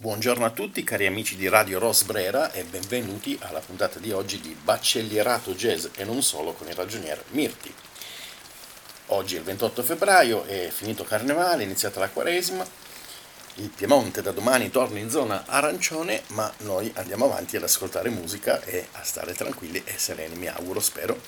Buongiorno 0.00 0.46
a 0.46 0.50
tutti 0.50 0.82
cari 0.82 1.04
amici 1.04 1.36
di 1.36 1.46
Radio 1.46 1.78
Rosbrera 1.78 2.52
e 2.52 2.64
benvenuti 2.64 3.38
alla 3.42 3.60
puntata 3.60 3.98
di 3.98 4.12
oggi 4.12 4.40
di 4.40 4.56
Baccellierato 4.58 5.52
Jazz 5.52 5.88
e 5.94 6.04
non 6.04 6.22
solo 6.22 6.54
con 6.54 6.66
il 6.68 6.74
ragionier 6.74 7.22
Mirti. 7.32 7.70
Oggi 9.08 9.34
è 9.34 9.38
il 9.40 9.44
28 9.44 9.82
febbraio, 9.82 10.44
è 10.46 10.70
finito 10.72 11.04
Carnevale, 11.04 11.64
è 11.64 11.66
iniziata 11.66 12.00
la 12.00 12.08
Quaresima, 12.08 12.66
il 13.56 13.68
Piemonte 13.68 14.22
da 14.22 14.30
domani 14.30 14.70
torna 14.70 14.98
in 14.98 15.10
zona 15.10 15.44
arancione, 15.44 16.22
ma 16.28 16.50
noi 16.60 16.90
andiamo 16.94 17.26
avanti 17.26 17.58
ad 17.58 17.64
ascoltare 17.64 18.08
musica 18.08 18.62
e 18.62 18.86
a 18.92 19.02
stare 19.02 19.34
tranquilli 19.34 19.82
e 19.84 19.98
sereni, 19.98 20.34
mi 20.34 20.46
auguro, 20.46 20.80
spero 20.80 21.20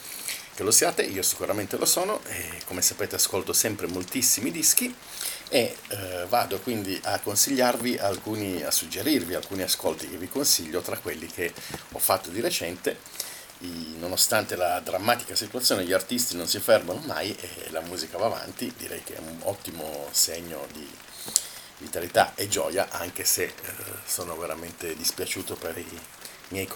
che 0.54 0.62
lo 0.62 0.70
siate, 0.70 1.02
io 1.02 1.22
sicuramente 1.22 1.76
lo 1.76 1.84
sono, 1.84 2.22
e 2.24 2.62
come 2.64 2.80
sapete 2.80 3.16
ascolto 3.16 3.52
sempre 3.52 3.86
moltissimi 3.86 4.50
dischi 4.50 4.94
e 5.54 5.76
eh, 5.88 6.24
vado 6.30 6.60
quindi 6.60 6.98
a 7.04 7.20
consigliarvi 7.20 7.98
alcuni, 7.98 8.62
a 8.62 8.70
suggerirvi 8.70 9.34
alcuni 9.34 9.60
ascolti 9.60 10.08
che 10.08 10.16
vi 10.16 10.26
consiglio 10.26 10.80
tra 10.80 10.96
quelli 10.96 11.26
che 11.26 11.52
ho 11.92 11.98
fatto 11.98 12.30
di 12.30 12.40
recente. 12.40 12.98
I, 13.58 13.96
nonostante 13.98 14.56
la 14.56 14.80
drammatica 14.80 15.34
situazione, 15.36 15.84
gli 15.84 15.92
artisti 15.92 16.36
non 16.36 16.48
si 16.48 16.58
fermano 16.58 17.02
mai 17.04 17.36
e 17.36 17.70
la 17.70 17.82
musica 17.82 18.16
va 18.16 18.26
avanti, 18.26 18.72
direi 18.78 19.02
che 19.04 19.14
è 19.14 19.18
un 19.18 19.40
ottimo 19.42 20.08
segno 20.10 20.66
di 20.72 20.88
vitalità 21.76 22.32
e 22.34 22.48
gioia, 22.48 22.88
anche 22.88 23.24
se 23.24 23.42
eh, 23.42 23.52
sono 24.06 24.34
veramente 24.38 24.96
dispiaciuto 24.96 25.56
per 25.56 25.76
i 25.76 26.00
miei, 26.48 26.66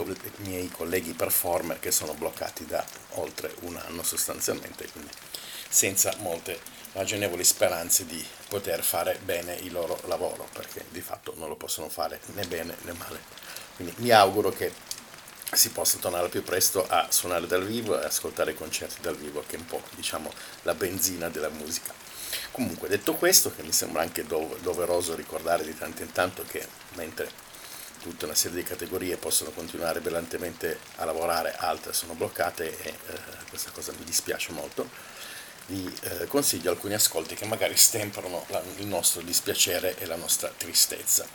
miei 0.40 0.68
colleghi 0.68 1.14
performer 1.14 1.80
che 1.80 1.90
sono 1.90 2.12
bloccati 2.12 2.66
da 2.66 2.84
oltre 3.12 3.54
un 3.60 3.76
anno 3.76 4.02
sostanzialmente, 4.02 4.86
quindi 4.92 5.12
senza 5.66 6.14
molte 6.18 6.75
ragionevoli 6.96 7.44
speranze 7.44 8.06
di 8.06 8.24
poter 8.48 8.82
fare 8.82 9.18
bene 9.22 9.54
il 9.56 9.72
loro 9.72 10.00
lavoro, 10.06 10.48
perché 10.52 10.84
di 10.88 11.02
fatto 11.02 11.34
non 11.36 11.48
lo 11.48 11.56
possono 11.56 11.88
fare 11.90 12.20
né 12.34 12.44
bene 12.46 12.74
né 12.82 12.92
male. 12.92 13.20
Quindi 13.76 13.94
mi 13.98 14.10
auguro 14.10 14.50
che 14.50 14.72
si 15.52 15.70
possa 15.70 15.98
tornare 15.98 16.28
più 16.28 16.42
presto 16.42 16.86
a 16.88 17.06
suonare 17.10 17.46
dal 17.46 17.64
vivo 17.64 18.00
e 18.00 18.04
ascoltare 18.04 18.54
concerti 18.54 19.00
dal 19.02 19.16
vivo, 19.16 19.44
che 19.46 19.56
è 19.56 19.58
un 19.58 19.66
po' 19.66 19.82
diciamo 19.94 20.32
la 20.62 20.74
benzina 20.74 21.28
della 21.28 21.50
musica. 21.50 21.92
Comunque 22.50 22.88
detto 22.88 23.14
questo, 23.14 23.54
che 23.54 23.62
mi 23.62 23.72
sembra 23.72 24.00
anche 24.00 24.24
doveroso 24.24 25.14
ricordare 25.14 25.64
di 25.64 25.76
tanto 25.76 26.02
in 26.02 26.10
tanto 26.12 26.44
che 26.48 26.66
mentre 26.94 27.44
tutta 28.00 28.24
una 28.24 28.34
serie 28.34 28.56
di 28.56 28.62
categorie 28.62 29.16
possono 29.16 29.50
continuare 29.50 30.00
brillantemente 30.00 30.78
a 30.96 31.04
lavorare, 31.04 31.54
altre 31.56 31.92
sono 31.92 32.14
bloccate 32.14 32.78
e 32.78 32.88
eh, 32.88 32.94
questa 33.50 33.70
cosa 33.70 33.92
mi 33.92 34.04
dispiace 34.04 34.52
molto, 34.52 34.88
vi 35.66 35.92
eh, 36.02 36.26
consiglio 36.26 36.70
alcuni 36.70 36.94
ascolti 36.94 37.34
che 37.34 37.44
magari 37.44 37.76
stemperano 37.76 38.44
la, 38.48 38.62
il 38.76 38.86
nostro 38.86 39.20
dispiacere 39.22 39.96
e 39.98 40.06
la 40.06 40.16
nostra 40.16 40.52
tristezza. 40.56 41.26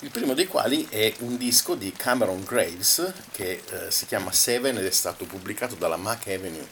Il 0.00 0.10
primo 0.10 0.34
dei 0.34 0.46
quali 0.46 0.86
è 0.88 1.12
un 1.20 1.36
disco 1.36 1.74
di 1.74 1.92
Cameron 1.92 2.44
Graves 2.44 3.12
che 3.32 3.62
eh, 3.68 3.90
si 3.90 4.06
chiama 4.06 4.32
Seven 4.32 4.76
ed 4.78 4.86
è 4.86 4.90
stato 4.90 5.24
pubblicato 5.24 5.74
dalla 5.74 5.96
Mac 5.96 6.28
Avenue, 6.28 6.66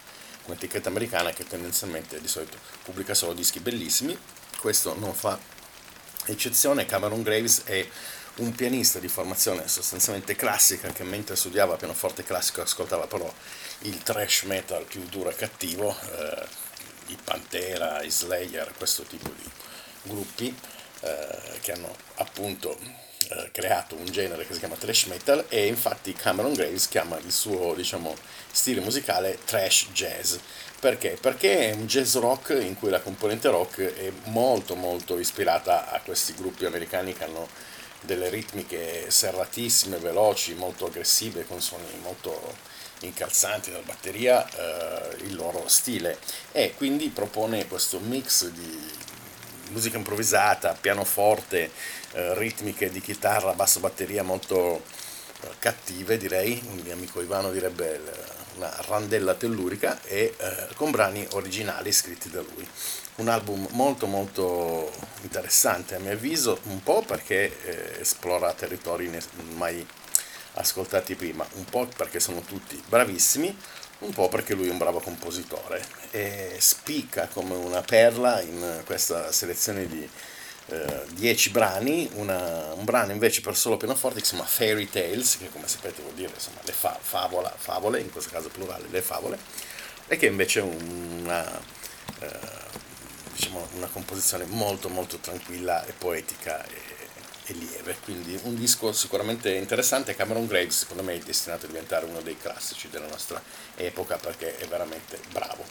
un'etichetta 0.44 0.88
americana 0.88 1.30
che 1.30 1.44
tendenzialmente 1.44 2.20
di 2.20 2.28
solito 2.28 2.56
pubblica 2.84 3.14
solo 3.14 3.34
dischi 3.34 3.60
bellissimi. 3.60 4.16
Questo 4.58 4.96
non 4.98 5.14
fa 5.14 5.38
eccezione, 6.26 6.86
Cameron 6.86 7.22
Graves 7.22 7.62
è 7.64 7.86
un 8.36 8.52
pianista 8.52 9.00
di 9.00 9.08
formazione 9.08 9.66
sostanzialmente 9.66 10.36
classica 10.36 10.92
che 10.92 11.02
mentre 11.02 11.34
studiava 11.34 11.76
pianoforte 11.76 12.22
classico 12.22 12.62
ascoltava 12.62 13.06
però 13.08 13.32
il 13.80 14.00
thrash 14.02 14.42
metal 14.42 14.84
più 14.84 15.02
duro 15.08 15.30
e 15.30 15.34
cattivo, 15.34 15.96
eh, 16.12 16.46
i 17.08 17.18
Pantera, 17.22 18.02
i 18.02 18.10
Slayer, 18.10 18.72
questo 18.76 19.02
tipo 19.02 19.30
di 19.30 19.50
gruppi 20.02 20.54
eh, 21.00 21.58
che 21.60 21.72
hanno 21.72 21.94
appunto 22.16 22.76
eh, 23.30 23.50
creato 23.52 23.94
un 23.94 24.06
genere 24.06 24.46
che 24.46 24.54
si 24.54 24.58
chiama 24.58 24.76
thrash 24.76 25.04
metal 25.04 25.44
e 25.48 25.66
infatti 25.66 26.12
Cameron 26.12 26.54
Graves 26.54 26.88
chiama 26.88 27.18
il 27.18 27.32
suo 27.32 27.74
diciamo, 27.74 28.14
stile 28.50 28.80
musicale 28.80 29.38
thrash 29.44 29.88
jazz. 29.92 30.36
Perché? 30.80 31.18
Perché 31.20 31.70
è 31.70 31.74
un 31.74 31.86
jazz 31.86 32.14
rock 32.16 32.56
in 32.60 32.76
cui 32.76 32.90
la 32.90 33.00
componente 33.00 33.48
rock 33.48 33.80
è 33.80 34.10
molto 34.24 34.76
molto 34.76 35.18
ispirata 35.18 35.90
a 35.90 36.00
questi 36.00 36.34
gruppi 36.34 36.64
americani 36.64 37.12
che 37.12 37.24
hanno 37.24 37.48
delle 38.00 38.28
ritmiche 38.28 39.10
serratissime, 39.10 39.98
veloci, 39.98 40.54
molto 40.54 40.86
aggressive, 40.86 41.46
con 41.46 41.60
suoni 41.60 41.84
molto 42.02 42.56
incalzanti 43.00 43.70
dalla 43.70 43.84
batteria, 43.84 44.46
eh, 44.48 45.16
il 45.24 45.34
loro 45.34 45.68
stile. 45.68 46.18
E 46.52 46.74
quindi 46.76 47.08
propone 47.08 47.66
questo 47.66 47.98
mix 47.98 48.46
di 48.48 49.06
musica 49.70 49.96
improvvisata, 49.96 50.76
pianoforte, 50.80 51.70
eh, 52.12 52.34
ritmiche 52.38 52.90
di 52.90 53.00
chitarra, 53.00 53.52
basso 53.52 53.80
batteria 53.80 54.22
molto 54.22 54.82
eh, 55.42 55.48
cattive 55.58 56.16
direi, 56.16 56.60
un 56.68 56.80
mio 56.82 56.92
amico 56.92 57.20
Ivano 57.20 57.50
direbbe 57.50 58.00
una 58.58 58.74
randella 58.88 59.34
tellurica 59.34 60.02
e 60.02 60.34
eh, 60.36 60.68
con 60.74 60.90
brani 60.90 61.26
originali 61.32 61.92
scritti 61.92 62.28
da 62.28 62.40
lui. 62.40 62.68
Un 63.16 63.28
album 63.28 63.66
molto 63.70 64.06
molto 64.06 64.92
interessante 65.22 65.94
a 65.94 65.98
mio 65.98 66.12
avviso, 66.12 66.58
un 66.64 66.82
po' 66.82 67.02
perché 67.02 67.60
eh, 67.62 68.00
esplora 68.00 68.52
territori 68.52 69.10
mai 69.54 69.86
ascoltati 70.54 71.14
prima, 71.14 71.46
un 71.54 71.64
po' 71.64 71.88
perché 71.96 72.20
sono 72.20 72.40
tutti 72.40 72.80
bravissimi, 72.86 73.56
un 74.00 74.10
po' 74.12 74.28
perché 74.28 74.54
lui 74.54 74.68
è 74.68 74.70
un 74.70 74.78
bravo 74.78 74.98
compositore. 75.00 75.84
E 76.10 76.56
spicca 76.58 77.28
come 77.28 77.54
una 77.54 77.80
perla 77.80 78.40
in 78.40 78.82
questa 78.84 79.30
selezione 79.32 79.86
di 79.86 80.08
10 80.68 81.48
eh, 81.48 81.52
brani, 81.52 82.10
una, 82.14 82.72
un 82.74 82.84
brano 82.84 83.12
invece 83.12 83.40
per 83.40 83.56
solo 83.56 83.76
pianoforte 83.76 84.20
che 84.20 84.26
si 84.26 84.34
chiama 84.34 84.46
Fairy 84.46 84.88
Tales, 84.88 85.38
che 85.38 85.48
come 85.50 85.66
sapete 85.66 86.02
vuol 86.02 86.14
dire 86.14 86.30
insomma, 86.34 86.60
le 86.62 86.72
fa, 86.72 86.98
favola, 87.00 87.52
favole, 87.56 88.00
in 88.00 88.10
questo 88.10 88.30
caso 88.30 88.48
plurale, 88.48 88.86
le 88.90 89.02
favole, 89.02 89.38
e 90.06 90.16
che 90.16 90.26
invece 90.26 90.60
è 90.60 90.62
una... 90.62 91.60
Eh, 92.20 92.66
diciamo, 93.38 93.68
una 93.76 93.86
composizione 93.86 94.44
molto 94.46 94.88
molto 94.88 95.18
tranquilla 95.18 95.84
e 95.86 95.92
poetica 95.92 96.64
e, 96.66 96.80
e, 97.46 97.52
lieve, 97.52 97.96
quindi 98.02 98.38
un 98.42 98.56
disco 98.56 98.92
sicuramente 98.92 99.54
interessante, 99.54 100.16
Cameron 100.16 100.46
Graves 100.46 100.78
secondo 100.78 101.04
me 101.04 101.14
è 101.14 101.18
destinato 101.18 101.66
a 101.66 101.68
diventare 101.68 102.04
uno 102.06 102.20
dei 102.20 102.36
classici 102.36 102.88
della 102.90 103.06
nostra 103.06 103.40
epoca 103.76 104.16
perché 104.16 104.58
è 104.58 104.66
veramente 104.66 105.20
bravo. 105.30 105.64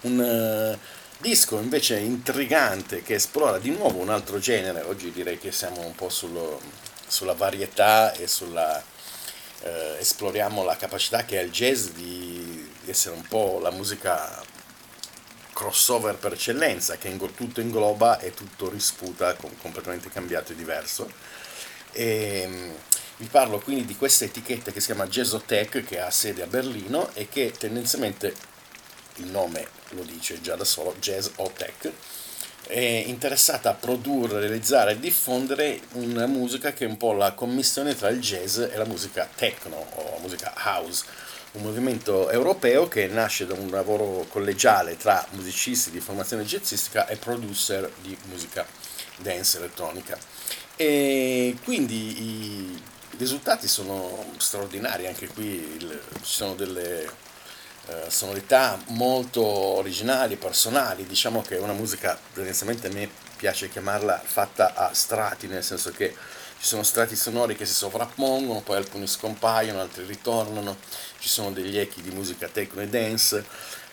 Un 0.00 0.18
uh, 0.18 0.78
disco 1.18 1.58
invece 1.58 1.98
intrigante 1.98 3.02
che 3.02 3.14
esplora 3.14 3.58
di 3.58 3.70
nuovo 3.70 3.98
un 3.98 4.08
altro 4.08 4.38
genere, 4.38 4.82
oggi 4.82 5.10
direi 5.10 5.38
che 5.38 5.52
siamo 5.52 5.80
un 5.84 5.94
po' 5.94 6.08
sullo, 6.08 6.60
sulla 7.06 7.34
varietà 7.34 8.12
e 8.12 8.26
sulla... 8.26 8.96
Uh, 9.60 9.98
esploriamo 9.98 10.62
la 10.62 10.76
capacità 10.76 11.24
che 11.24 11.36
ha 11.36 11.42
il 11.42 11.50
jazz 11.50 11.88
di, 11.88 12.70
di 12.80 12.90
essere 12.90 13.16
un 13.16 13.26
po' 13.26 13.58
la 13.60 13.72
musica 13.72 14.40
crossover 15.52 16.14
per 16.14 16.34
eccellenza 16.34 16.96
che 16.96 17.16
tutto 17.34 17.60
ingloba 17.60 18.20
e 18.20 18.32
tutto 18.32 18.70
risputa 18.70 19.34
completamente 19.34 20.10
cambiato 20.10 20.52
e 20.52 20.54
diverso. 20.54 21.10
E, 21.90 22.42
ehm, 22.44 22.72
vi 23.16 23.26
parlo 23.26 23.58
quindi 23.58 23.84
di 23.84 23.96
questa 23.96 24.24
etichetta 24.24 24.70
che 24.70 24.78
si 24.78 24.86
chiama 24.86 25.08
Jazzotech 25.08 25.82
che 25.82 25.98
ha 25.98 26.08
sede 26.10 26.44
a 26.44 26.46
Berlino 26.46 27.12
e 27.14 27.28
che 27.28 27.52
tendenzialmente 27.58 28.32
il 29.16 29.26
nome 29.26 29.77
lo 29.90 30.02
dice 30.02 30.40
già 30.40 30.56
da 30.56 30.64
solo, 30.64 30.94
Jazz 30.98 31.28
o 31.36 31.50
Tech, 31.56 31.90
è 32.66 33.04
interessata 33.06 33.70
a 33.70 33.74
produrre, 33.74 34.40
realizzare 34.40 34.92
e 34.92 34.98
diffondere 34.98 35.80
una 35.92 36.26
musica 36.26 36.72
che 36.72 36.84
è 36.84 36.88
un 36.88 36.96
po' 36.96 37.12
la 37.12 37.32
commissione 37.32 37.94
tra 37.96 38.08
il 38.08 38.20
jazz 38.20 38.58
e 38.58 38.76
la 38.76 38.84
musica 38.84 39.28
techno 39.34 39.86
o 39.94 40.10
la 40.14 40.18
musica 40.20 40.52
house 40.54 41.04
un 41.52 41.62
movimento 41.62 42.30
europeo 42.30 42.88
che 42.88 43.06
nasce 43.06 43.46
da 43.46 43.54
un 43.54 43.70
lavoro 43.70 44.26
collegiale 44.28 44.96
tra 44.96 45.26
musicisti 45.30 45.90
di 45.90 46.00
formazione 46.00 46.44
jazzistica 46.44 47.06
e 47.06 47.16
producer 47.16 47.90
di 48.02 48.16
musica 48.28 48.66
dance 49.16 49.56
elettronica. 49.56 50.18
E 50.76 51.56
quindi 51.64 52.22
i 52.22 52.82
risultati 53.16 53.66
sono 53.66 54.32
straordinari, 54.36 55.06
anche 55.06 55.26
qui 55.28 55.78
ci 55.78 56.34
sono 56.34 56.54
delle 56.54 57.26
sonorità 58.08 58.78
molto 58.88 59.44
originali, 59.44 60.36
personali, 60.36 61.06
diciamo 61.06 61.42
che 61.42 61.56
è 61.56 61.60
una 61.60 61.72
musica 61.72 62.18
tendenzialmente 62.34 62.88
a 62.88 62.92
me 62.92 63.08
piace 63.36 63.68
chiamarla 63.68 64.20
fatta 64.22 64.74
a 64.74 64.92
strati, 64.92 65.46
nel 65.46 65.62
senso 65.62 65.90
che 65.90 66.14
ci 66.60 66.66
sono 66.66 66.82
strati 66.82 67.14
sonori 67.14 67.54
che 67.54 67.66
si 67.66 67.72
sovrappongono, 67.72 68.62
poi 68.62 68.76
alcuni 68.76 69.06
scompaiono, 69.06 69.80
altri 69.80 70.04
ritornano, 70.04 70.76
ci 71.18 71.28
sono 71.28 71.52
degli 71.52 71.78
echi 71.78 72.02
di 72.02 72.10
musica 72.10 72.48
techno 72.48 72.82
e 72.82 72.88
dance, 72.88 73.44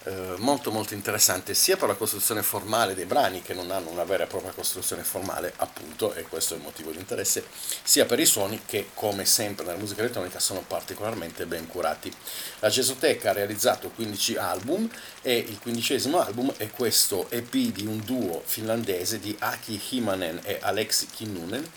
eh, 0.06 0.36
molto 0.38 0.72
molto 0.72 0.94
interessante 0.94 1.56
sia 1.56 1.78
per 1.78 1.88
la 1.88 1.96
costruzione 1.96 2.44
formale 2.44 2.94
dei 2.94 3.06
brani 3.06 3.42
che 3.42 3.56
non 3.56 3.72
hanno 3.72 3.90
una 3.90 4.04
vera 4.04 4.26
e 4.26 4.28
propria 4.28 4.52
costruzione 4.52 5.04
formale 5.04 5.52
appunto 5.58 6.14
e 6.14 6.22
questo 6.24 6.54
è 6.54 6.58
il 6.58 6.64
motivo 6.64 6.92
di 6.92 7.00
interesse 7.00 7.46
sia 7.82 8.06
per 8.06 8.20
i 8.20 8.26
suoni 8.26 8.62
che 8.68 8.90
come 8.94 9.26
sempre 9.26 9.66
nella 9.66 9.80
musica 9.80 10.02
elettronica 10.02 10.40
sono 10.40 10.64
particolarmente 10.66 11.48
ben 11.48 11.66
curati. 11.68 12.14
La 12.60 12.70
Jazzoteca 12.70 13.32
ha 13.32 13.34
realizzato 13.34 13.90
15 13.90 14.36
album 14.38 14.88
e 15.24 15.38
il 15.38 15.58
quindicesimo 15.60 16.22
album 16.22 16.54
è 16.58 16.70
questo 16.70 17.28
EP 17.32 17.52
di 17.52 17.88
un 17.88 18.00
duo 18.06 18.44
finlandese 18.46 19.20
di 19.20 19.36
Aki 19.40 19.82
Himanen 19.90 20.42
e 20.44 20.60
Alexi 20.62 21.08
Kinnunen 21.08 21.68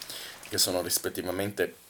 che 0.48 0.58
sono 0.58 0.82
rispettivamente 0.82 1.86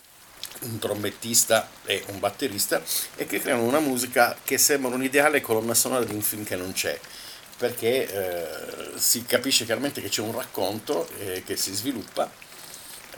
un 0.61 0.79
trombettista 0.79 1.69
e 1.85 2.03
un 2.09 2.19
batterista, 2.19 2.83
e 3.17 3.27
che 3.27 3.41
creano 3.41 3.63
una 3.63 3.81
musica 3.81 4.37
che 4.43 4.59
sembra 4.59 4.95
un'ideale 4.95 5.41
colonna 5.41 5.75
sonora 5.75 6.05
di 6.05 6.15
un 6.15 6.23
film 6.23 6.45
che 6.45 6.57
non 6.57 6.73
c'è. 6.73 6.99
Perché 7.57 8.09
eh, 8.09 8.99
si 8.99 9.25
capisce 9.25 9.65
chiaramente 9.65 10.01
che 10.01 10.09
c'è 10.09 10.23
un 10.23 10.33
racconto 10.33 11.09
eh, 11.19 11.43
che 11.45 11.57
si 11.57 11.75
sviluppa 11.75 12.31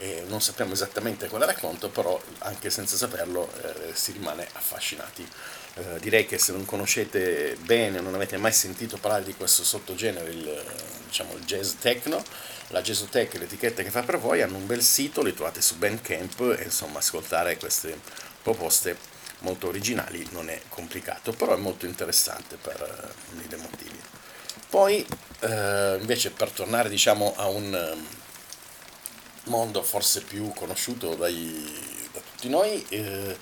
e 0.01 0.25
non 0.29 0.41
sappiamo 0.41 0.73
esattamente 0.73 1.29
quale 1.29 1.45
racconto, 1.45 1.91
però 1.91 2.19
anche 2.39 2.71
senza 2.71 2.97
saperlo 2.97 3.53
eh, 3.63 3.93
si 3.95 4.13
rimane 4.13 4.49
affascinati. 4.55 5.29
Eh, 5.75 6.01
direi 6.01 6.25
che 6.25 6.39
se 6.39 6.53
non 6.53 6.65
conoscete 6.65 7.57
bene, 7.61 8.01
non 8.01 8.15
avete 8.15 8.39
mai 8.39 8.53
sentito 8.53 8.97
parlare 8.97 9.25
di 9.25 9.35
questo 9.35 9.63
sottogenere, 9.63 10.31
il, 10.31 10.65
diciamo, 11.07 11.35
il 11.35 11.45
jazz 11.45 11.75
techno, 11.81 12.25
la 12.69 12.81
Jazzotech, 12.81 13.35
l'etichetta 13.35 13.83
che 13.83 13.91
fa 13.91 14.03
per 14.03 14.19
voi, 14.19 14.41
hanno 14.41 14.57
un 14.57 14.67
bel 14.67 14.83
sito, 14.83 15.23
li 15.23 15.35
trovate 15.35 15.61
su 15.61 15.77
Bandcamp 15.77 16.57
e 16.59 16.65
insomma 16.65 16.99
ascoltare 16.99 17.59
queste 17.59 17.99
proposte 18.43 18.97
molto 19.41 19.69
originali 19.69 20.27
non 20.31 20.49
è 20.49 20.61
complicato, 20.69 21.33
però 21.33 21.55
è 21.55 21.59
molto 21.59 21.85
interessante 21.85 22.57
per 22.57 23.15
mille 23.33 23.57
motivi. 23.57 24.01
Poi 24.69 25.05
eh, 25.41 25.97
invece 26.01 26.31
per 26.31 26.51
tornare 26.51 26.89
diciamo 26.89 27.35
a 27.37 27.49
un 27.49 27.75
ehm, 27.75 28.07
mondo 29.51 29.83
forse 29.83 30.23
più 30.23 30.51
conosciuto 30.55 31.15
dai, 31.17 32.09
da 32.13 32.21
tutti 32.21 32.49
noi, 32.49 32.87
eh, 32.89 33.37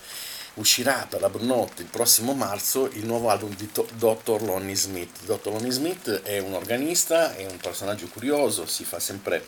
uscirà 0.55 1.07
per 1.09 1.21
la 1.21 1.29
Brunot 1.29 1.79
il 1.81 1.87
prossimo 1.87 2.35
marzo 2.35 2.87
il 2.87 3.05
nuovo 3.05 3.29
album 3.29 3.55
di 3.55 3.71
Dr. 3.71 4.43
Lonnie 4.43 4.75
Smith. 4.75 5.25
Dr. 5.25 5.53
Lonnie 5.53 5.71
Smith 5.71 6.23
è 6.23 6.39
un 6.39 6.55
organista, 6.55 7.37
è 7.37 7.47
un 7.47 7.59
personaggio 7.59 8.09
curioso, 8.09 8.67
si 8.67 8.85
fa 8.85 8.99
sempre 8.99 9.45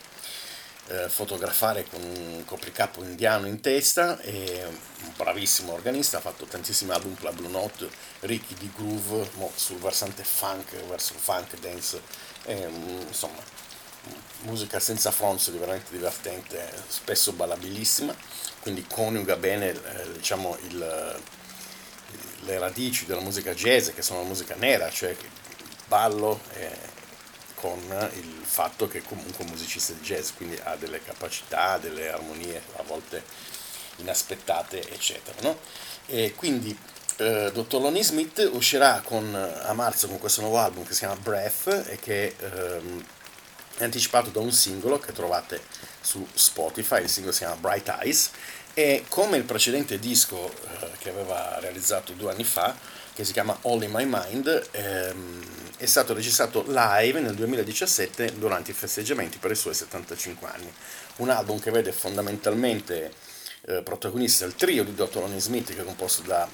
eh, 0.89 1.09
fotografare 1.09 1.87
con 1.89 2.03
un 2.03 2.45
copricapo 2.45 3.03
indiano 3.03 3.47
in 3.47 3.61
testa, 3.61 4.19
è 4.21 4.65
un 4.67 5.13
bravissimo 5.17 5.73
organista, 5.73 6.19
ha 6.19 6.21
fatto 6.21 6.45
tantissimi 6.45 6.93
album 6.93 7.15
per 7.15 7.25
la 7.25 7.33
Blue 7.33 7.51
Note, 7.51 7.89
ricchi 8.21 8.55
di 8.55 8.71
groove, 8.77 9.29
sul 9.55 9.79
versante 9.79 10.23
funk, 10.23 10.75
verso 10.87 11.15
funk, 11.17 11.59
dance, 11.59 12.01
è, 12.45 12.69
insomma 13.09 13.69
musica 14.43 14.81
senza 14.81 15.11
fronzoli, 15.11 15.59
veramente 15.59 15.91
divertente, 15.91 16.71
spesso 16.89 17.33
ballabilissima, 17.33 18.15
quindi 18.61 18.85
coniuga 18.89 19.37
bene 19.37 19.71
eh, 19.71 20.13
diciamo, 20.13 20.57
il, 20.69 21.21
le 22.41 22.59
radici 22.59 23.07
della 23.07 23.21
musica 23.21 23.55
jazz, 23.55 23.91
che 23.91 24.03
sono 24.03 24.21
la 24.21 24.27
musica 24.27 24.55
nera, 24.57 24.91
cioè 24.91 25.17
ballo, 25.87 26.41
eh, 26.55 26.99
con 27.55 27.79
il 28.15 28.41
fatto 28.43 28.89
che 28.89 29.03
comunque 29.03 29.45
un 29.45 29.51
musicista 29.51 29.93
di 29.93 30.01
jazz, 30.01 30.31
quindi 30.37 30.59
ha 30.63 30.77
delle 30.77 31.03
capacità, 31.03 31.77
delle 31.79 32.11
armonie 32.11 32.63
a 32.77 32.83
volte 32.83 33.23
inaspettate, 33.97 34.91
eccetera. 34.91 35.37
No? 35.43 35.59
E 36.07 36.33
quindi 36.35 36.77
eh, 37.17 37.51
Dottor 37.53 37.83
Lonnie 37.83 38.03
Smith 38.03 38.49
uscirà 38.53 39.03
con, 39.05 39.35
a 39.35 39.73
marzo 39.75 40.09
con 40.09 40.19
questo 40.19 40.41
nuovo 40.41 40.59
album 40.59 40.85
che 40.85 40.93
si 40.95 41.01
chiama 41.01 41.17
Breath 41.17 41.87
e 41.89 41.99
che 41.99 42.35
ehm, 42.39 43.05
è 43.81 43.85
anticipato 43.85 44.31
da 44.31 44.41
un 44.41 44.53
singolo 44.53 44.99
che 44.99 45.13
trovate 45.13 45.61
su 46.01 46.27
Spotify, 46.35 47.03
il 47.03 47.09
singolo 47.09 47.33
si 47.33 47.41
chiama 47.41 47.57
Bright 47.57 47.89
Eyes 47.89 48.31
e 48.75 49.05
come 49.09 49.37
il 49.37 49.45
precedente 49.45 49.99
disco 49.99 50.51
eh, 50.51 50.91
che 50.99 51.09
aveva 51.09 51.59
realizzato 51.61 52.13
due 52.13 52.31
anni 52.31 52.45
fa, 52.45 52.77
che 53.15 53.25
si 53.25 53.33
chiama 53.33 53.59
All 53.63 53.83
in 53.83 53.91
My 53.91 54.05
Mind, 54.05 54.69
ehm, 54.71 55.45
è 55.79 55.87
stato 55.87 56.13
registrato 56.13 56.65
live 56.67 57.21
nel 57.21 57.35
2017 57.35 58.39
durante 58.39 58.71
i 58.71 58.75
festeggiamenti 58.75 59.39
per 59.39 59.51
i 59.51 59.57
suoi 59.57 59.75
75 59.75 60.49
anni. 60.49 60.73
Un 61.17 61.31
album 61.31 61.59
che 61.59 61.71
vede 61.71 61.91
fondamentalmente 61.91 63.13
eh, 63.63 63.83
protagonista 63.83 64.45
il 64.45 64.55
trio 64.55 64.85
di 64.85 64.95
Dr. 64.95 65.17
Lonnie 65.17 65.41
Smith 65.41 65.75
che 65.75 65.81
è 65.81 65.85
composto 65.85 66.23
da 66.23 66.47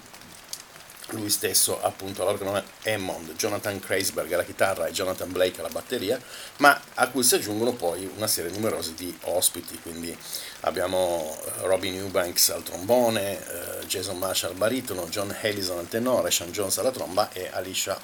lui 1.10 1.30
stesso 1.30 1.80
appunto 1.82 2.22
all'organo 2.22 2.62
Hammond, 2.84 3.34
Jonathan 3.34 3.78
Kreisberg 3.78 4.32
alla 4.32 4.44
chitarra 4.44 4.86
e 4.86 4.92
Jonathan 4.92 5.30
Blake 5.30 5.60
alla 5.60 5.68
batteria, 5.68 6.20
ma 6.58 6.80
a 6.94 7.08
cui 7.08 7.22
si 7.22 7.34
aggiungono 7.36 7.72
poi 7.72 8.10
una 8.16 8.26
serie 8.26 8.50
numerosa 8.50 8.90
di 8.96 9.16
ospiti, 9.22 9.78
quindi 9.80 10.16
abbiamo 10.60 11.36
eh, 11.44 11.66
Robin 11.66 11.94
Eubanks 11.94 12.50
al 12.50 12.62
trombone, 12.62 13.38
eh, 13.38 13.86
Jason 13.86 14.18
Marshall 14.18 14.52
al 14.52 14.56
baritono, 14.56 15.08
John 15.08 15.34
Hellison 15.40 15.78
al 15.78 15.88
tenore, 15.88 16.30
Sean 16.30 16.50
Jones 16.50 16.78
alla 16.78 16.90
tromba 16.90 17.30
e 17.32 17.48
Alicia 17.52 17.98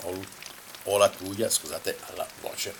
Olatuia, 0.84 1.48
scusate, 1.48 1.96
alla 2.12 2.26
voce. 2.40 2.74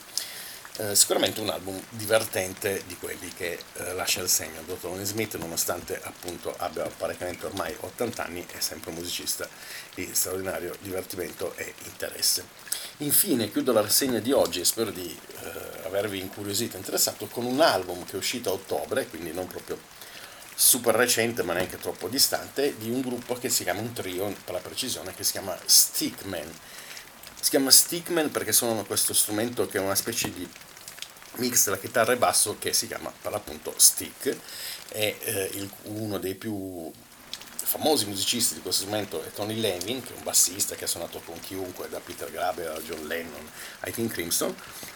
Eh, 0.79 0.95
sicuramente 0.95 1.39
un 1.43 1.51
album 1.51 1.79
divertente 1.91 2.83
di 2.87 2.97
quelli 2.97 3.31
che 3.37 3.59
eh, 3.75 3.93
lascia 3.93 4.23
il 4.23 4.29
segno. 4.31 4.61
Il 4.61 4.65
dottor 4.65 4.91
Lonnie 4.91 5.05
Smith, 5.05 5.37
nonostante 5.37 6.01
appunto 6.03 6.55
abbia 6.57 6.85
parecchiamente 6.85 7.45
ormai 7.45 7.77
80 7.79 8.25
anni, 8.25 8.47
è 8.51 8.59
sempre 8.59 8.89
un 8.89 8.97
musicista 8.97 9.47
di 9.95 10.09
straordinario 10.15 10.75
divertimento 10.81 11.55
e 11.57 11.75
interesse. 11.85 12.47
Infine 12.99 13.51
chiudo 13.51 13.73
la 13.73 13.83
rassegna 13.83 14.19
di 14.19 14.33
oggi 14.33 14.61
e 14.61 14.65
spero 14.65 14.91
di 14.91 15.15
eh, 15.43 15.87
avervi 15.87 16.19
incuriosito 16.19 16.77
e 16.77 16.79
interessato 16.79 17.27
con 17.27 17.45
un 17.45 17.61
album 17.61 18.07
che 18.07 18.13
è 18.13 18.17
uscito 18.17 18.49
a 18.49 18.55
ottobre, 18.55 19.07
quindi 19.09 19.31
non 19.33 19.47
proprio 19.47 19.79
super 20.55 20.95
recente 20.95 21.43
ma 21.43 21.53
neanche 21.53 21.77
troppo 21.77 22.09
distante, 22.09 22.79
di 22.79 22.89
un 22.89 23.03
gruppo 23.03 23.35
che 23.35 23.51
si 23.51 23.65
chiama 23.65 23.81
un 23.83 23.93
trio 23.93 24.35
per 24.43 24.55
la 24.55 24.61
precisione, 24.61 25.13
che 25.15 25.23
si 25.23 25.33
chiama 25.33 25.55
Stickman 25.67 26.51
si 27.43 27.51
chiama 27.51 27.73
Stickman 27.73 28.31
perché 28.31 28.53
suonano 28.53 28.85
questo 28.85 29.13
strumento 29.13 29.67
che 29.67 29.79
è 29.79 29.81
una 29.81 29.97
specie 29.97 30.33
di 30.33 30.49
mix 31.39 31.65
della 31.65 31.79
chitarra 31.79 32.13
e 32.13 32.17
basso 32.17 32.57
che 32.57 32.73
si 32.73 32.87
chiama 32.87 33.13
per 33.21 33.33
l'appunto 33.33 33.75
stick. 33.77 34.37
È 34.87 35.17
eh, 35.19 35.51
il, 35.55 35.69
uno 35.87 36.19
dei 36.19 36.37
più 36.37 36.89
famosi 37.57 38.07
musicisti 38.07 38.55
di 38.55 38.61
questo 38.61 38.83
strumento 38.83 39.25
è 39.25 39.33
Tony 39.33 39.59
Levin, 39.59 40.05
che 40.05 40.13
è 40.13 40.17
un 40.17 40.23
bassista 40.23 40.77
che 40.77 40.85
ha 40.85 40.87
suonato 40.87 41.21
con 41.25 41.41
chiunque, 41.41 41.89
da 41.89 41.99
Peter 41.99 42.31
Grabe 42.31 42.69
a 42.69 42.79
John 42.79 43.09
Lennon 43.09 43.51
ai 43.81 43.93
King 43.93 44.11
Crimson, 44.11 44.55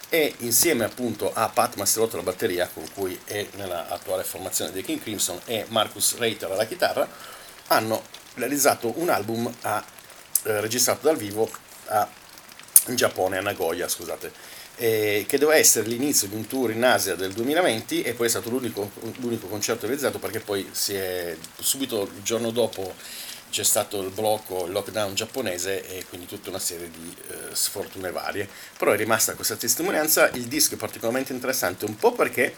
e 0.08 0.36
insieme 0.38 0.84
appunto 0.84 1.32
a 1.34 1.48
Pat 1.48 1.74
Mastelotto 1.74 2.14
alla 2.14 2.30
batteria, 2.30 2.68
con 2.68 2.88
cui 2.92 3.18
è 3.24 3.44
nell'attuale 3.54 4.22
formazione 4.22 4.70
dei 4.70 4.84
King 4.84 5.00
Crimson, 5.00 5.40
e 5.46 5.64
Marcus 5.70 6.16
Reiter 6.16 6.52
alla 6.52 6.66
chitarra, 6.66 7.08
hanno 7.68 8.04
realizzato 8.34 8.92
un 9.00 9.08
album 9.08 9.52
a, 9.62 9.84
eh, 10.44 10.60
registrato 10.60 11.06
dal 11.06 11.16
vivo 11.16 11.50
a 11.86 12.08
in 12.90 12.96
Giappone, 12.96 13.38
a 13.38 13.40
Nagoya, 13.40 13.88
scusate, 13.88 14.32
eh, 14.76 15.24
che 15.26 15.38
doveva 15.38 15.58
essere 15.58 15.88
l'inizio 15.88 16.28
di 16.28 16.34
un 16.34 16.46
tour 16.46 16.70
in 16.70 16.84
Asia 16.84 17.14
del 17.14 17.32
2020 17.32 18.02
e 18.02 18.12
poi 18.12 18.26
è 18.26 18.30
stato 18.30 18.50
l'unico, 18.50 18.90
l'unico 19.18 19.46
concerto 19.46 19.86
realizzato 19.86 20.18
perché 20.18 20.40
poi 20.40 20.68
si 20.72 20.94
è 20.94 21.36
subito 21.58 22.02
il 22.02 22.22
giorno 22.22 22.50
dopo 22.50 22.94
c'è 23.48 23.64
stato 23.64 24.02
il 24.02 24.10
blocco, 24.10 24.66
il 24.66 24.72
lockdown 24.72 25.14
giapponese 25.14 25.86
e 25.86 26.04
quindi 26.08 26.26
tutta 26.26 26.50
una 26.50 26.58
serie 26.58 26.90
di 26.90 27.16
eh, 27.28 27.54
sfortune 27.54 28.10
varie. 28.10 28.48
Però 28.76 28.92
è 28.92 28.96
rimasta 28.96 29.34
questa 29.34 29.56
testimonianza, 29.56 30.28
il 30.30 30.44
disco 30.44 30.74
è 30.74 30.78
particolarmente 30.78 31.32
interessante 31.32 31.84
un 31.84 31.96
po' 31.96 32.12
perché 32.12 32.54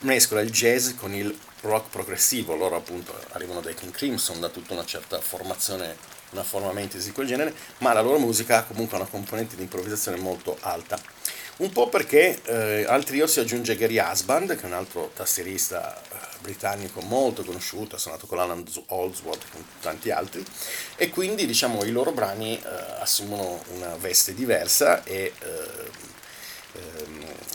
mescola 0.00 0.40
il 0.40 0.50
jazz 0.50 0.92
con 0.96 1.12
il 1.12 1.36
rock 1.62 1.90
progressivo, 1.90 2.54
loro 2.54 2.76
appunto 2.76 3.14
arrivano 3.32 3.60
dai 3.60 3.74
King 3.74 3.92
Crimson, 3.92 4.40
da 4.40 4.48
tutta 4.48 4.72
una 4.72 4.84
certa 4.84 5.20
formazione 5.20 5.96
una 6.30 6.42
forma 6.42 6.72
mentesi 6.72 7.06
di 7.06 7.12
quel 7.12 7.26
genere, 7.26 7.54
ma 7.78 7.92
la 7.92 8.00
loro 8.00 8.18
musica 8.18 8.58
ha 8.58 8.64
comunque 8.64 8.96
una 8.96 9.06
componente 9.06 9.56
di 9.56 9.62
improvvisazione 9.62 10.18
molto 10.18 10.56
alta. 10.60 10.98
Un 11.56 11.70
po' 11.72 11.88
perché 11.88 12.40
eh, 12.44 12.84
al 12.88 13.04
trio 13.04 13.26
si 13.26 13.38
aggiunge 13.38 13.76
Gary 13.76 13.98
Husband, 13.98 14.56
che 14.56 14.62
è 14.62 14.66
un 14.66 14.72
altro 14.72 15.10
tastierista 15.14 15.94
eh, 15.94 16.16
britannico 16.40 17.02
molto 17.02 17.44
conosciuto, 17.44 17.96
ha 17.96 17.98
suonato 17.98 18.26
con 18.26 18.38
Alan 18.38 18.64
Holdsworth 18.86 19.44
e 19.44 19.46
con 19.52 19.64
tanti 19.80 20.10
altri, 20.10 20.42
e 20.96 21.10
quindi 21.10 21.44
diciamo 21.44 21.84
i 21.84 21.90
loro 21.90 22.12
brani 22.12 22.56
eh, 22.56 22.62
assumono 23.00 23.62
una 23.74 23.94
veste 23.96 24.32
diversa 24.32 25.04
e 25.04 25.34
ehm, 25.38 25.90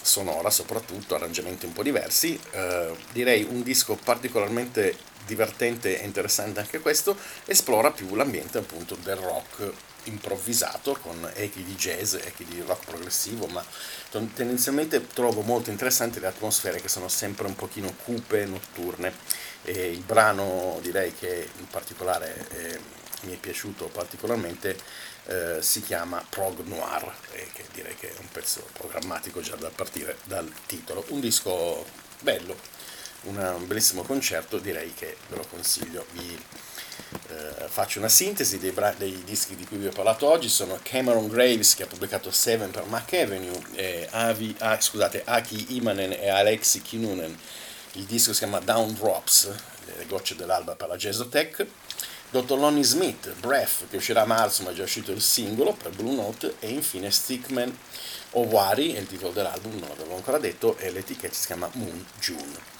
sonora 0.02 0.50
soprattutto, 0.50 1.16
arrangiamenti 1.16 1.66
un 1.66 1.74
po' 1.74 1.84
diversi. 1.84 2.40
Eh, 2.52 2.96
direi 3.12 3.44
un 3.50 3.64
disco 3.64 3.98
particolarmente 4.02 4.96
divertente 5.26 6.00
e 6.00 6.06
interessante 6.06 6.60
anche 6.60 6.80
questo, 6.80 7.18
esplora 7.46 7.92
più 7.92 8.16
l'ambiente 8.16 8.58
appunto 8.58 8.96
del 8.96 9.16
rock 9.16 9.72
improvvisato 10.06 10.98
con 11.02 11.30
echi 11.34 11.64
di 11.64 11.76
jazz, 11.76 12.14
echi 12.14 12.46
di 12.46 12.62
rock 12.62 12.86
progressivo, 12.86 13.48
ma 13.48 13.64
tendenzialmente 14.10 15.08
trovo 15.08 15.42
molto 15.42 15.70
interessanti 15.70 16.20
le 16.20 16.28
atmosfere 16.28 16.80
che 16.80 16.88
sono 16.88 17.08
sempre 17.08 17.48
un 17.48 17.56
pochino 17.56 17.94
cupe, 18.04 18.46
notturne. 18.46 19.14
E 19.64 19.92
il 19.92 20.02
brano 20.02 20.80
direi 20.82 21.14
che 21.16 21.50
in 21.58 21.68
particolare 21.68 22.48
eh, 22.50 22.80
mi 23.22 23.34
è 23.34 23.38
piaciuto 23.38 23.88
particolarmente 23.88 24.78
eh, 25.26 25.58
si 25.62 25.82
chiama 25.82 26.24
Prog 26.30 26.60
Noir, 26.66 27.12
eh, 27.32 27.48
che 27.52 27.66
direi 27.74 27.96
che 27.96 28.14
è 28.14 28.20
un 28.20 28.28
pezzo 28.32 28.68
programmatico 28.74 29.42
già 29.42 29.56
da 29.56 29.70
partire 29.70 30.18
dal 30.26 30.52
titolo. 30.68 31.04
Un 31.10 31.20
disco 31.20 31.84
bello, 32.20 32.56
un 33.30 33.66
bellissimo 33.68 34.04
concerto, 34.04 34.58
direi 34.58 34.94
che 34.94 35.18
ve 35.30 35.36
lo 35.38 35.46
consiglio. 35.50 36.06
Vi 36.12 36.38
eh, 37.30 37.68
faccio 37.68 38.00
una 38.00 38.10
sintesi 38.10 38.60
dei, 38.60 38.72
bra- 38.72 38.94
dei, 38.98 39.24
dischi 39.24 39.56
di 39.56 39.66
cui 39.66 39.78
vi 39.78 39.88
ho 39.88 39.92
parlato 39.92 40.28
oggi, 40.28 40.50
sono 40.50 40.80
Cameron 40.82 41.28
Graves 41.28 41.76
che 41.76 41.84
ha 41.84 41.88
pubblicato 41.88 42.32
Seven 42.32 42.72
per 42.72 42.86
Mac 42.86 43.14
Avenue, 43.14 43.60
eh, 43.74 44.08
Avi, 44.12 44.56
ah, 44.60 44.80
scusate, 44.80 45.24
Aki 45.26 45.76
Imanen 45.76 46.12
e 46.12 46.30
Alexi 46.30 46.82
Kinunen 46.82 47.38
il 47.96 48.04
disco 48.04 48.34
si 48.34 48.40
chiama 48.40 48.60
Down 48.60 48.94
Drops, 48.94 49.54
le 49.86 50.06
gocce 50.06 50.36
dell'alba 50.36 50.76
per 50.76 50.90
la 50.90 50.98
Jazzotech. 50.98 51.66
Dr. 52.30 52.58
Lonnie 52.58 52.84
Smith, 52.84 53.34
Breath, 53.36 53.88
che 53.90 53.96
uscirà 53.96 54.24
a 54.24 54.26
marzo 54.26 54.64
ma 54.64 54.72
è 54.72 54.74
già 54.74 54.84
uscito 54.84 55.14
il 55.14 55.22
singolo 55.22 55.72
per 55.72 55.92
Blue 55.92 56.14
Note, 56.14 56.56
e 56.60 56.70
infine 56.72 57.10
Stickman 57.10 57.74
Owari, 58.32 58.94
è 58.94 59.00
il 59.00 59.08
titolo 59.08 59.32
dell'album, 59.32 59.80
non 59.80 59.88
l'avevo 59.88 60.16
ancora 60.16 60.38
detto, 60.40 60.76
e 60.78 60.92
l'etichetta 60.92 61.34
si 61.34 61.46
chiama 61.46 61.70
Moon 61.74 62.06
June. 62.20 62.75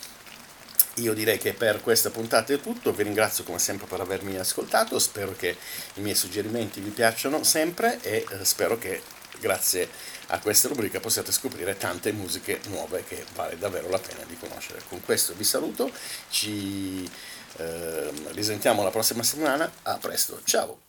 Io 1.00 1.14
direi 1.14 1.38
che 1.38 1.54
per 1.54 1.82
questa 1.82 2.10
puntata 2.10 2.54
è 2.54 2.62
tutto, 2.62 2.94
vi 2.94 3.04
ringrazio 3.04 3.44
come 3.44 3.60
sempre 3.60 3.86
per 3.86 4.00
avermi 4.00 4.38
ascoltato, 4.38 4.98
spero 4.98 5.36
che 5.36 5.58
i 5.96 6.02
miei 6.02 6.16
suggerimenti 6.16 6.80
vi 6.80 6.90
piacciono 6.90 7.44
sempre 7.44 8.00
e 8.02 8.26
eh, 8.30 8.46
spero 8.46 8.78
che 8.78 9.02
grazie 9.40 9.90
a 10.28 10.40
questa 10.40 10.70
rubrica 10.70 11.02
possiate 11.02 11.34
scoprire 11.34 11.78
tante 11.78 12.14
musiche 12.14 12.62
nuove 12.68 13.04
che 13.04 13.26
vale 13.34 13.58
davvero 13.58 13.90
la 13.90 14.00
pena 14.00 14.24
di 14.26 14.38
conoscere. 14.38 14.82
Con 14.88 15.04
questo 15.04 15.34
vi 15.36 15.44
saluto, 15.44 15.92
ci 16.30 17.10
eh, 17.58 18.12
risentiamo 18.32 18.82
la 18.82 18.90
prossima 18.90 19.22
settimana, 19.22 19.70
a 19.84 19.98
presto, 19.98 20.40
ciao! 20.46 20.80